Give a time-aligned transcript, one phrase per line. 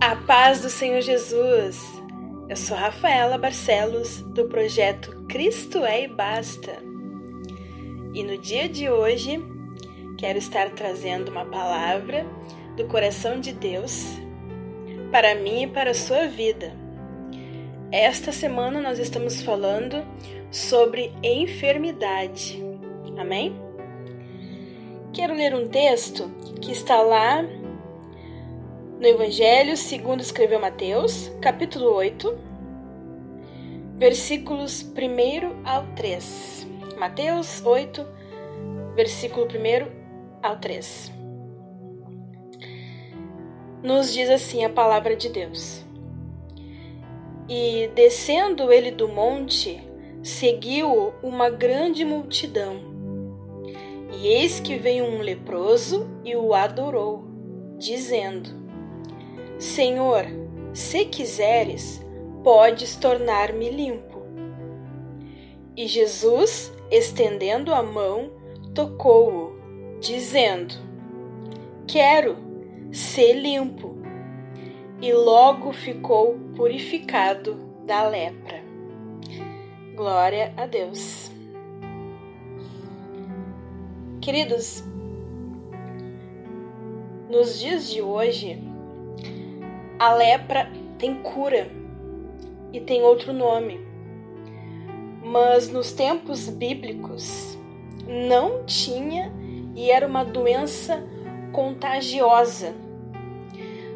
[0.00, 1.82] A paz do Senhor Jesus.
[2.48, 6.82] Eu sou Rafaela Barcelos, do projeto Cristo é e Basta.
[8.12, 9.42] E no dia de hoje,
[10.18, 12.26] quero estar trazendo uma palavra
[12.76, 14.16] do coração de Deus
[15.10, 16.72] para mim e para a sua vida.
[17.90, 20.04] Esta semana nós estamos falando
[20.50, 22.62] sobre enfermidade.
[23.16, 23.56] Amém?
[25.14, 27.42] Quero ler um texto que está lá
[28.98, 32.34] no Evangelho segundo escreveu Mateus, capítulo 8,
[33.98, 36.66] versículos 1 ao 3.
[36.98, 38.06] Mateus 8,
[38.94, 41.12] versículo 1 ao 3.
[43.82, 45.84] Nos diz assim a palavra de Deus.
[47.48, 49.78] E descendo ele do monte,
[50.22, 52.80] seguiu uma grande multidão.
[54.10, 57.26] E eis que veio um leproso e o adorou,
[57.78, 58.65] dizendo:
[59.58, 60.24] Senhor,
[60.74, 62.04] se quiseres,
[62.44, 64.22] podes tornar-me limpo.
[65.74, 68.30] E Jesus, estendendo a mão,
[68.74, 70.74] tocou-o, dizendo:
[71.86, 72.36] Quero,
[72.92, 73.96] ser limpo.
[75.00, 77.54] E logo ficou purificado
[77.86, 78.62] da lepra.
[79.94, 81.30] Glória a Deus.
[84.20, 84.84] Queridos,
[87.30, 88.62] nos dias de hoje,
[89.98, 91.70] a lepra tem cura
[92.72, 93.80] e tem outro nome.
[95.22, 97.58] Mas nos tempos bíblicos
[98.06, 99.32] não tinha
[99.74, 101.02] e era uma doença
[101.52, 102.74] contagiosa.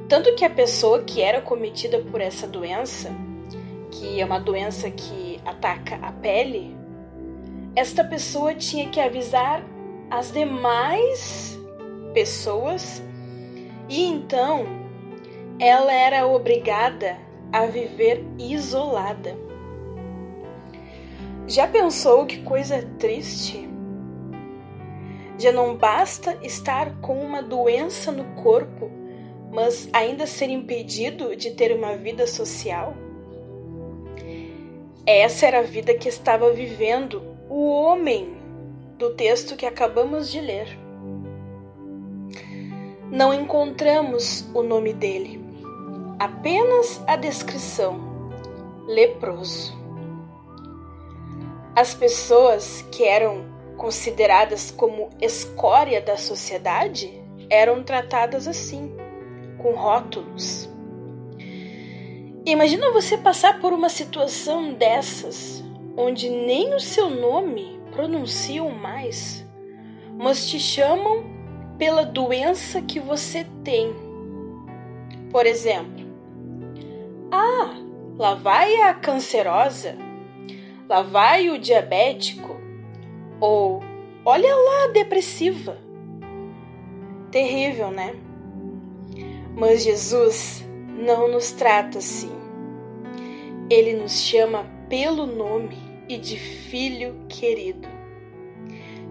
[0.08, 3.10] Tanto que a pessoa que era cometida por essa doença,
[3.92, 6.76] que é uma doença que ataca a pele,
[7.76, 9.62] esta pessoa tinha que avisar
[10.10, 11.56] as demais
[12.12, 13.00] pessoas
[13.88, 14.79] e então
[15.60, 17.18] ela era obrigada
[17.52, 19.36] a viver isolada.
[21.46, 23.68] Já pensou que coisa triste?
[25.38, 28.90] Já não basta estar com uma doença no corpo,
[29.52, 32.94] mas ainda ser impedido de ter uma vida social?
[35.04, 38.34] Essa era a vida que estava vivendo o homem
[38.96, 40.78] do texto que acabamos de ler.
[43.10, 45.39] Não encontramos o nome dele
[46.20, 47.98] apenas a descrição:
[48.86, 49.74] leproso.
[51.74, 53.46] As pessoas que eram
[53.78, 57.10] consideradas como escória da sociedade
[57.48, 58.94] eram tratadas assim,
[59.56, 60.68] com rótulos.
[62.44, 65.64] Imagina você passar por uma situação dessas,
[65.96, 69.46] onde nem o seu nome pronunciam mais,
[70.18, 71.24] mas te chamam
[71.78, 73.94] pela doença que você tem.
[75.30, 75.99] Por exemplo,
[77.30, 77.74] ah,
[78.16, 79.96] lá vai a cancerosa,
[80.88, 82.56] lá vai o diabético,
[83.40, 83.82] ou
[84.24, 85.78] olha lá a depressiva.
[87.30, 88.14] Terrível, né?
[89.56, 90.66] Mas Jesus
[90.98, 92.32] não nos trata assim.
[93.70, 97.88] Ele nos chama pelo nome e de filho querido.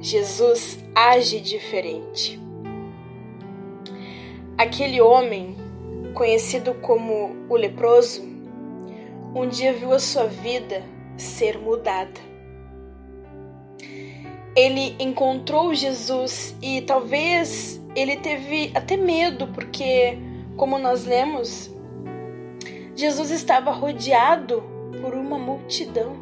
[0.02, 2.40] Jesus age diferente.
[4.58, 5.56] Aquele homem
[6.14, 8.22] conhecido como o leproso,
[9.36, 10.84] um dia viu a sua vida
[11.18, 12.20] ser mudada.
[14.56, 20.18] Ele encontrou Jesus e talvez ele teve até medo, porque,
[20.58, 21.72] como nós lemos,
[22.96, 24.64] Jesus estava rodeado
[25.02, 26.16] por uma multidão.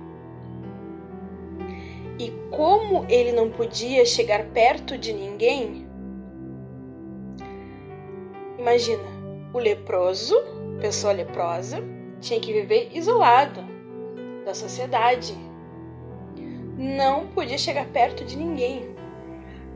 [2.20, 5.88] E como ele não podia chegar perto de ninguém,
[8.58, 9.17] imagina,
[9.54, 10.36] o leproso,
[10.80, 11.84] pessoa leprosa,
[12.20, 13.64] tinha que viver isolado
[14.46, 15.36] da sociedade.
[16.78, 18.96] Não podia chegar perto de ninguém.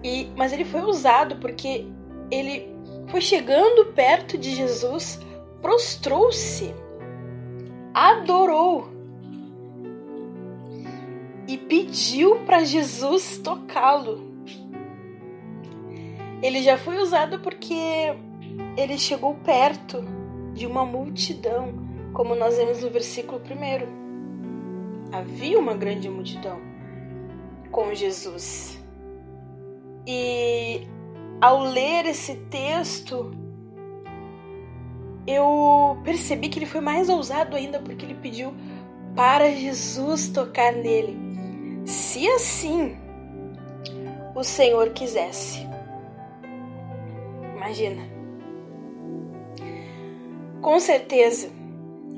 [0.04, 1.86] E, mas ele foi usado porque
[2.30, 2.74] ele
[3.08, 5.20] foi chegando perto de Jesus,
[5.62, 6.74] prostrou-se,
[7.94, 8.90] adorou
[11.48, 14.32] e pediu para Jesus tocá-lo.
[16.42, 18.16] Ele já foi usado porque
[18.78, 20.04] ele chegou perto
[20.54, 21.74] de uma multidão,
[22.14, 25.14] como nós vemos no versículo 1.
[25.14, 26.60] Havia uma grande multidão
[27.72, 28.82] com Jesus.
[30.08, 30.88] E
[31.40, 33.32] ao ler esse texto,
[35.28, 38.54] eu percebi que ele foi mais ousado ainda porque ele pediu
[39.16, 41.18] para Jesus tocar nele.
[41.86, 42.98] Se assim
[44.34, 45.68] o Senhor quisesse.
[47.56, 48.11] Imagina
[50.62, 51.50] Com certeza,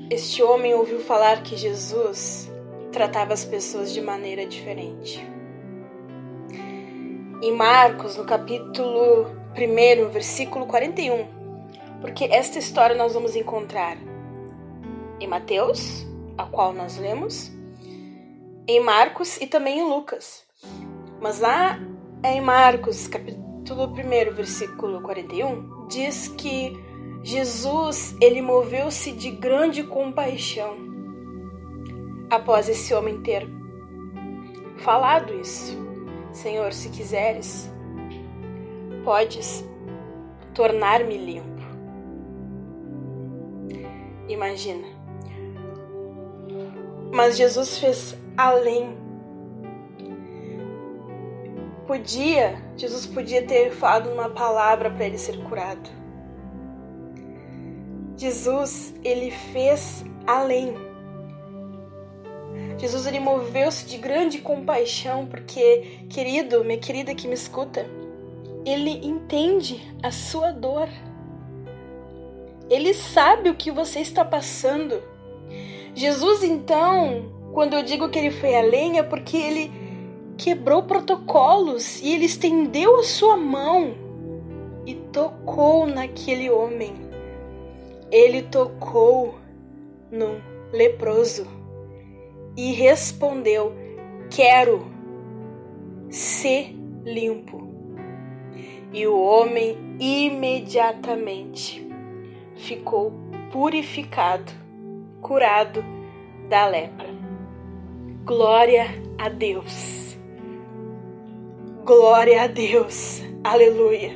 [0.09, 2.51] este homem ouviu falar que Jesus
[2.91, 5.25] tratava as pessoas de maneira diferente.
[7.41, 11.25] Em Marcos, no capítulo 1, versículo 41,
[12.01, 13.97] porque esta história nós vamos encontrar
[15.21, 16.05] em Mateus,
[16.37, 17.49] a qual nós lemos,
[18.67, 20.43] em Marcos e também em Lucas.
[21.21, 21.79] Mas lá
[22.21, 26.73] em Marcos, capítulo 1, versículo 41, diz que
[27.23, 30.75] Jesus, ele moveu-se de grande compaixão
[32.29, 33.47] após esse homem ter
[34.79, 35.81] falado isso.
[36.33, 37.71] Senhor, se quiseres,
[39.05, 39.63] podes
[40.53, 41.63] tornar-me limpo.
[44.27, 44.85] Imagina.
[47.13, 48.97] Mas Jesus fez além.
[51.87, 56.02] Podia, Jesus podia ter falado uma palavra para ele ser curado.
[58.23, 60.73] Jesus, ele fez além.
[62.77, 67.85] Jesus ele moveu-se de grande compaixão porque, querido, minha querida que me escuta,
[68.65, 70.87] ele entende a sua dor.
[72.69, 75.03] Ele sabe o que você está passando.
[75.93, 79.69] Jesus, então, quando eu digo que ele foi além, é porque ele
[80.37, 83.93] quebrou protocolos e ele estendeu a sua mão
[84.85, 87.02] e tocou naquele homem.
[88.13, 89.33] Ele tocou
[90.11, 90.39] no
[90.71, 91.47] leproso
[92.55, 93.73] e respondeu:
[94.29, 94.85] Quero
[96.11, 97.67] ser limpo.
[98.93, 101.89] E o homem imediatamente
[102.55, 103.11] ficou
[103.51, 104.51] purificado,
[105.19, 105.83] curado
[106.49, 107.09] da lepra.
[108.25, 110.15] Glória a Deus.
[111.83, 113.23] Glória a Deus.
[113.43, 114.11] Aleluia.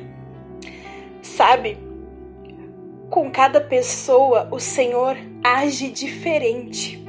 [1.20, 1.87] Sabe,
[3.18, 7.04] com cada pessoa o Senhor age diferente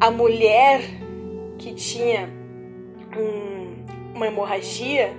[0.00, 0.82] a mulher
[1.58, 2.30] que tinha
[3.18, 5.12] um, uma hemorragia,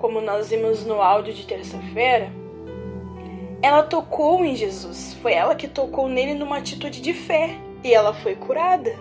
[0.00, 2.32] como nós vimos no áudio de terça-feira,
[3.60, 5.12] ela tocou em Jesus.
[5.20, 8.96] Foi ela que tocou nele numa atitude de fé e ela foi curada.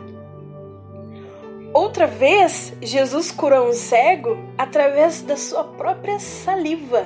[1.74, 7.06] Outra vez, Jesus curou um cego através da sua própria saliva.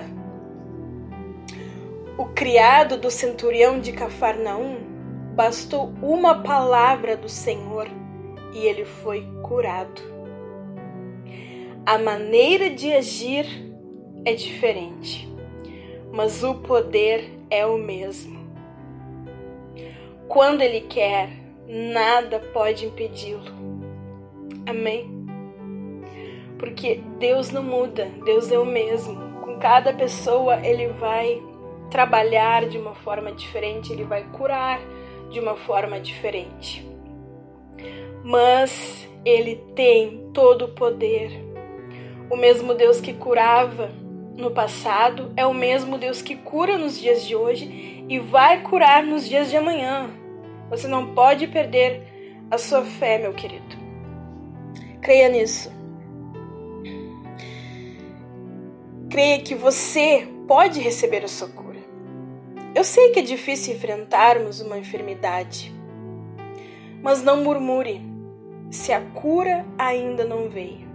[2.21, 4.77] O criado do centurião de Cafarnaum
[5.33, 7.87] Bastou uma palavra do Senhor
[8.53, 9.99] e ele foi curado.
[11.83, 13.47] A maneira de agir
[14.23, 15.27] é diferente,
[16.13, 18.39] mas o poder é o mesmo.
[20.27, 21.27] Quando ele quer,
[21.67, 23.51] nada pode impedi-lo.
[24.67, 25.09] Amém?
[26.59, 29.41] Porque Deus não muda, Deus é o mesmo.
[29.41, 31.49] Com cada pessoa, ele vai
[31.91, 34.79] trabalhar de uma forma diferente, ele vai curar
[35.29, 36.87] de uma forma diferente.
[38.23, 41.31] Mas ele tem todo o poder.
[42.29, 43.91] O mesmo Deus que curava
[44.37, 49.03] no passado é o mesmo Deus que cura nos dias de hoje e vai curar
[49.03, 50.09] nos dias de amanhã.
[50.69, 52.01] Você não pode perder
[52.49, 53.75] a sua fé, meu querido.
[55.01, 55.71] Creia nisso.
[59.09, 61.70] Creia que você pode receber a sua cura.
[62.73, 65.73] Eu sei que é difícil enfrentarmos uma enfermidade,
[67.03, 68.01] mas não murmure
[68.69, 70.89] se a cura ainda não veio.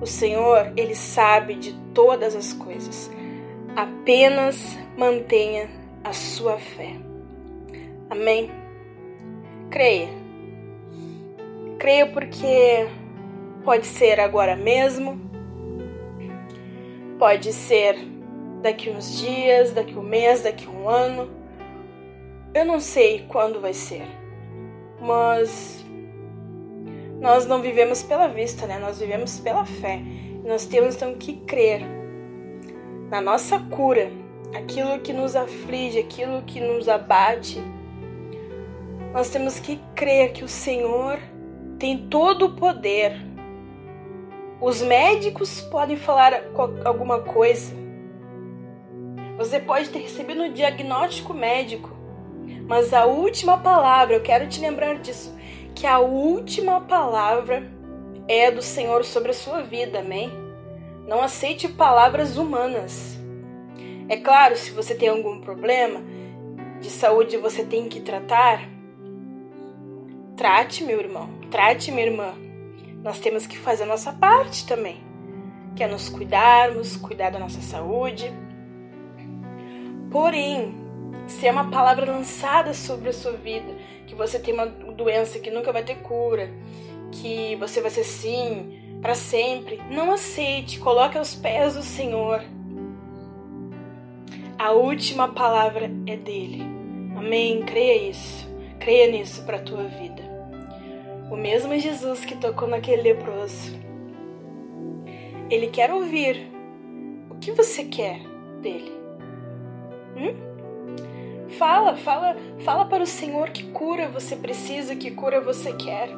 [0.00, 3.10] O Senhor, Ele sabe de todas as coisas.
[3.74, 5.68] Apenas mantenha
[6.04, 6.96] a sua fé.
[8.08, 8.48] Amém?
[9.70, 10.08] Creia.
[11.78, 12.86] Creia porque
[13.64, 15.20] pode ser agora mesmo,
[17.18, 17.98] pode ser
[18.62, 21.30] daqui uns dias, daqui um mês, daqui um ano.
[22.54, 24.06] Eu não sei quando vai ser,
[25.00, 25.84] mas
[27.20, 28.78] nós não vivemos pela vista, né?
[28.78, 30.00] Nós vivemos pela fé.
[30.44, 31.82] Nós temos então que crer
[33.10, 34.10] na nossa cura,
[34.54, 37.62] aquilo que nos aflige, aquilo que nos abate.
[39.12, 41.18] Nós temos que crer que o Senhor
[41.78, 43.16] tem todo o poder.
[44.60, 46.44] Os médicos podem falar
[46.84, 47.72] alguma coisa,
[49.38, 51.96] você pode ter recebido um diagnóstico médico,
[52.66, 55.32] mas a última palavra, eu quero te lembrar disso,
[55.76, 57.70] que a última palavra
[58.26, 60.28] é do Senhor sobre a sua vida, amém?
[61.06, 63.16] Não aceite palavras humanas.
[64.08, 66.02] É claro, se você tem algum problema
[66.80, 68.68] de saúde você tem que tratar,
[70.36, 72.34] trate, meu irmão, trate, minha irmã.
[73.04, 75.00] Nós temos que fazer a nossa parte também,
[75.76, 78.32] que é nos cuidarmos, cuidar da nossa saúde
[80.10, 80.74] Porém,
[81.26, 83.74] se é uma palavra lançada sobre a sua vida,
[84.06, 86.50] que você tem uma doença que nunca vai ter cura,
[87.12, 92.42] que você vai ser sim para sempre, não aceite, coloque aos pés do Senhor.
[94.58, 96.62] A última palavra é dele.
[97.16, 97.62] Amém.
[97.62, 98.48] Creia isso.
[98.80, 100.22] Creia nisso para a tua vida.
[101.30, 103.78] O mesmo Jesus que tocou naquele leproso.
[105.48, 106.50] Ele quer ouvir
[107.30, 108.20] o que você quer
[108.60, 108.97] dele.
[110.18, 111.48] Hum?
[111.50, 116.10] Fala, fala, fala para o Senhor que cura você precisa, que cura você quer.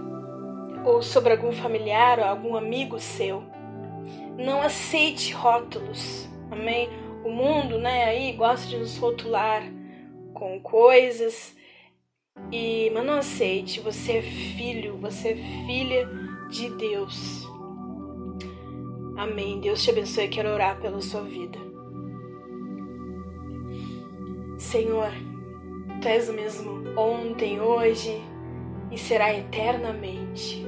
[0.84, 3.44] Ou sobre algum familiar ou algum amigo seu.
[4.38, 6.28] Não aceite rótulos.
[6.50, 6.88] Amém?
[7.24, 9.62] O mundo, né, aí gosta de nos rotular
[10.32, 11.54] com coisas.
[12.50, 16.08] E, mas não aceite, você é filho, você é filha
[16.48, 17.46] de Deus.
[19.16, 19.60] Amém.
[19.60, 20.28] Deus te abençoe.
[20.28, 21.69] Quero orar pela sua vida.
[24.60, 25.10] Senhor,
[26.02, 28.22] Tu és o mesmo ontem, hoje
[28.90, 30.62] e será eternamente.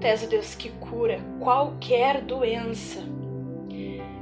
[0.00, 3.00] Tu és o Deus que cura qualquer doença.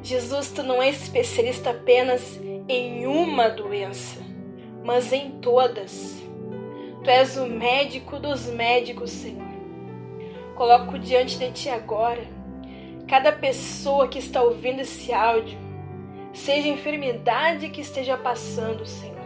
[0.02, 4.18] Jesus, tu não és especialista apenas em uma doença,
[4.82, 6.18] mas em todas.
[7.04, 9.46] Tu és o médico dos médicos, Senhor.
[10.56, 12.26] Coloco diante de ti agora
[13.06, 15.69] cada pessoa que está ouvindo esse áudio
[16.32, 19.18] seja a enfermidade que esteja passando, Senhor.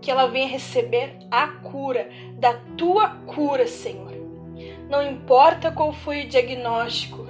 [0.00, 4.12] Que ela venha receber a cura, da tua cura, Senhor.
[4.88, 7.26] Não importa qual foi o diagnóstico,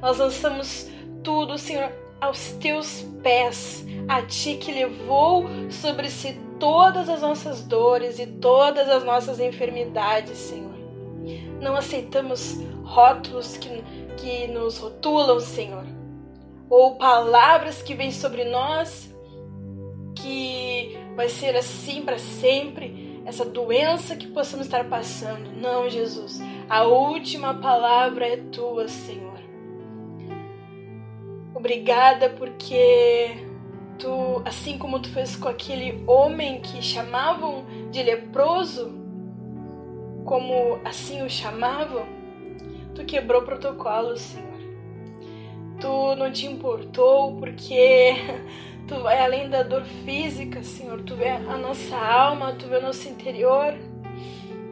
[0.00, 0.90] nós lançamos
[1.22, 8.18] tudo, Senhor, aos teus pés, a ti que levou sobre si todas as nossas dores
[8.18, 10.74] e todas as nossas enfermidades, Senhor.
[11.60, 13.82] Não aceitamos rótulos que,
[14.16, 15.93] que nos rotulam, Senhor
[16.74, 19.08] ou palavras que vêm sobre nós
[20.16, 25.52] que vai ser assim para sempre, essa doença que possamos estar passando.
[25.52, 29.38] Não, Jesus, a última palavra é tua, Senhor.
[31.54, 33.46] Obrigada porque
[33.96, 38.92] tu, assim como tu fez com aquele homem que chamavam de leproso,
[40.24, 42.04] como assim o chamavam,
[42.96, 44.53] tu quebrou protocolos, Senhor
[45.80, 48.14] tu não te importou, porque
[48.86, 51.02] tu vai além da dor física, Senhor.
[51.02, 53.74] Tu vê a nossa alma, tu vê o nosso interior.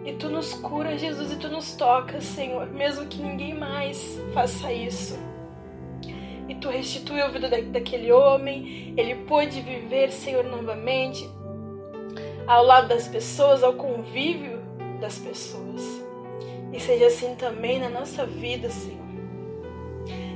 [0.05, 4.73] E tu nos cura, Jesus, e tu nos toca, Senhor, mesmo que ninguém mais faça
[4.73, 5.17] isso.
[6.49, 11.29] E tu restitui a vida daquele homem, ele pôde viver, Senhor, novamente,
[12.49, 14.61] ao lado das pessoas, ao convívio
[15.01, 16.03] das pessoas.
[16.73, 19.02] E seja assim também na nossa vida, Senhor.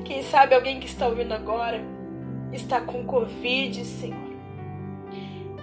[0.06, 1.82] Quem sabe alguém que está ouvindo agora
[2.52, 4.36] está com Covid, Senhor.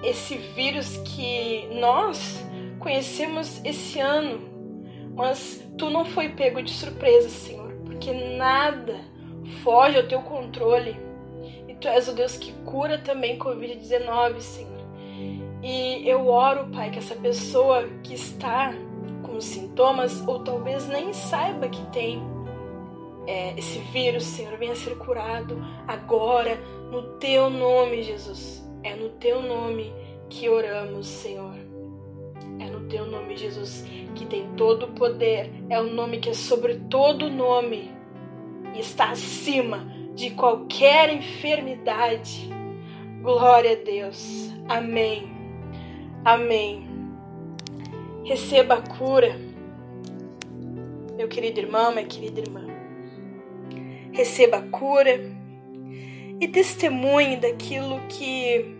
[0.04, 2.46] Esse vírus que nós
[2.78, 4.42] conhecemos esse ano,
[5.16, 9.00] mas tu não foi pego de surpresa, Senhor, porque nada
[9.64, 11.00] foge ao teu controle.
[11.66, 14.74] E tu és o Deus que cura também Covid-19, Senhor.
[15.64, 18.74] E eu oro, Pai, que essa pessoa que está
[19.22, 22.22] com sintomas, ou talvez nem saiba que tem,
[23.26, 26.58] é, esse vírus, Senhor, venha ser curado agora,
[26.92, 28.64] no teu nome, Jesus.
[28.84, 29.94] É no teu nome
[30.30, 31.56] que oramos, Senhor.
[32.60, 35.50] É no teu nome, Jesus, que tem todo o poder.
[35.70, 37.92] É o nome que é sobre todo nome
[38.76, 42.50] e está acima de qualquer enfermidade.
[43.22, 44.52] Glória a Deus.
[44.68, 45.32] Amém.
[46.26, 46.88] Amém.
[48.26, 49.40] Receba a cura.
[51.16, 52.73] Meu querido irmão, minha querida irmã
[54.14, 55.20] receba a cura
[56.40, 58.76] e testemunhe daquilo que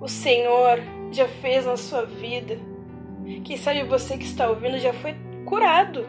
[0.00, 0.78] o Senhor
[1.10, 2.58] já fez na sua vida.
[3.44, 5.14] Quem sabe você que está ouvindo já foi
[5.44, 6.06] curado.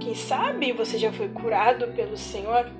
[0.00, 2.70] Quem sabe você já foi curado pelo Senhor?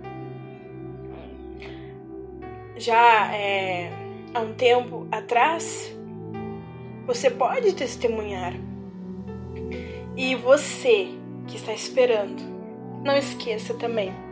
[2.76, 3.90] Já é,
[4.34, 5.94] há um tempo atrás,
[7.06, 8.54] você pode testemunhar.
[10.16, 11.08] E você
[11.46, 12.42] que está esperando,
[13.02, 14.25] não esqueça também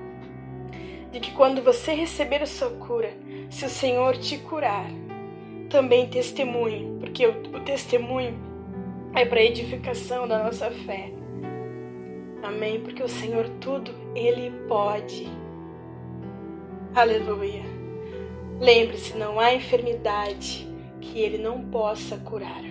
[1.15, 3.17] de que quando você receber a sua cura,
[3.49, 4.91] se o Senhor te curar,
[5.71, 8.37] também testemunhe, porque o, o testemunho
[9.15, 11.13] é para edificação da nossa fé.
[12.43, 12.81] Amém?
[12.81, 15.29] Porque o Senhor tudo, Ele pode.
[16.97, 17.63] Aleluia.
[18.59, 20.69] Lembre-se, não há enfermidade
[21.01, 22.65] que Ele não possa curar.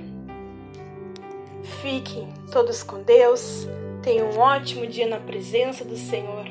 [1.82, 3.70] Fiquem todos com Deus.
[4.02, 6.43] Tenham um ótimo dia na presença do Senhor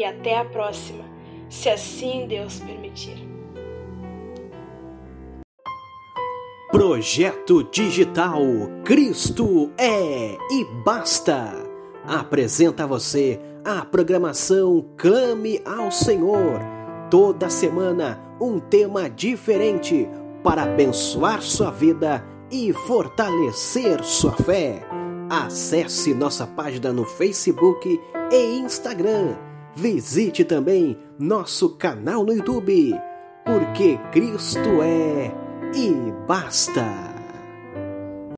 [0.00, 1.04] e até a próxima,
[1.50, 3.28] se assim Deus permitir.
[6.72, 8.40] Projeto Digital
[8.82, 11.52] Cristo é e basta.
[12.06, 16.60] Apresenta a você a programação Clame ao Senhor.
[17.10, 20.08] Toda semana um tema diferente
[20.42, 24.82] para abençoar sua vida e fortalecer sua fé.
[25.28, 28.00] Acesse nossa página no Facebook
[28.32, 29.49] e Instagram.
[29.74, 32.94] Visite também nosso canal no YouTube,
[33.44, 35.32] porque Cristo é
[35.74, 37.09] e basta.